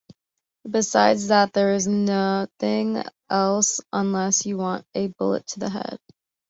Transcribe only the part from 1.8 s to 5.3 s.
nothing else unless you want a